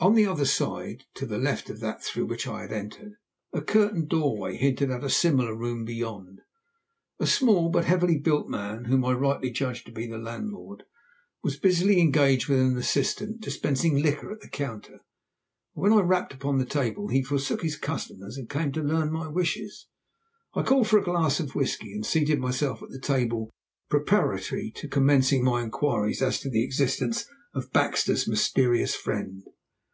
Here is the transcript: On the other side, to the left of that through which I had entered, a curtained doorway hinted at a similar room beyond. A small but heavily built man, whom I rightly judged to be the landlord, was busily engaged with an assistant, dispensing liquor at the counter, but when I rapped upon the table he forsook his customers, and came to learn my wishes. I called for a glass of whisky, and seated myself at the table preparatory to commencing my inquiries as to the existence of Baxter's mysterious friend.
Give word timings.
On 0.00 0.14
the 0.14 0.26
other 0.26 0.44
side, 0.44 1.04
to 1.14 1.24
the 1.24 1.38
left 1.38 1.70
of 1.70 1.80
that 1.80 2.04
through 2.04 2.26
which 2.26 2.46
I 2.46 2.60
had 2.60 2.72
entered, 2.72 3.12
a 3.54 3.62
curtained 3.62 4.10
doorway 4.10 4.54
hinted 4.58 4.90
at 4.90 5.02
a 5.02 5.08
similar 5.08 5.56
room 5.56 5.86
beyond. 5.86 6.42
A 7.18 7.26
small 7.26 7.70
but 7.70 7.86
heavily 7.86 8.18
built 8.18 8.46
man, 8.46 8.84
whom 8.84 9.02
I 9.02 9.14
rightly 9.14 9.50
judged 9.50 9.86
to 9.86 9.92
be 9.92 10.06
the 10.06 10.18
landlord, 10.18 10.84
was 11.42 11.56
busily 11.58 12.02
engaged 12.02 12.50
with 12.50 12.60
an 12.60 12.76
assistant, 12.76 13.40
dispensing 13.40 13.96
liquor 13.96 14.30
at 14.30 14.42
the 14.42 14.50
counter, 14.50 15.00
but 15.74 15.80
when 15.80 15.92
I 15.94 16.02
rapped 16.02 16.34
upon 16.34 16.58
the 16.58 16.66
table 16.66 17.08
he 17.08 17.22
forsook 17.22 17.62
his 17.62 17.78
customers, 17.78 18.36
and 18.36 18.50
came 18.50 18.72
to 18.72 18.82
learn 18.82 19.10
my 19.10 19.28
wishes. 19.28 19.86
I 20.52 20.64
called 20.64 20.86
for 20.86 20.98
a 20.98 21.02
glass 21.02 21.40
of 21.40 21.54
whisky, 21.54 21.94
and 21.94 22.04
seated 22.04 22.38
myself 22.40 22.82
at 22.82 22.90
the 22.90 23.00
table 23.00 23.48
preparatory 23.88 24.70
to 24.72 24.86
commencing 24.86 25.42
my 25.42 25.62
inquiries 25.62 26.20
as 26.20 26.40
to 26.40 26.50
the 26.50 26.62
existence 26.62 27.24
of 27.54 27.72
Baxter's 27.72 28.28
mysterious 28.28 28.94
friend. 28.94 29.44